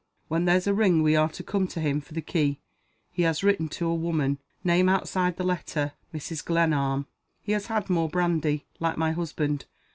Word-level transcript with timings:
When 0.29 0.45
there's 0.45 0.65
a 0.65 0.73
ring 0.73 1.03
we 1.03 1.15
are 1.15 1.29
to 1.29 1.43
come 1.43 1.67
to 1.67 1.79
him 1.79 2.01
for 2.01 2.15
the 2.15 2.23
key. 2.23 2.59
He 3.11 3.21
has 3.21 3.43
written 3.43 3.67
to 3.67 3.85
a 3.85 3.93
woman. 3.93 4.39
Name 4.63 4.89
outside 4.89 5.35
the 5.37 5.43
letter, 5.43 5.93
Mrs. 6.11 6.43
Glenarm. 6.43 7.05
He 7.43 7.51
has 7.51 7.67
had 7.67 7.87
more 7.87 8.09
brandy. 8.09 8.65
Like 8.79 8.97
my 8.97 9.11
husband. 9.11 9.65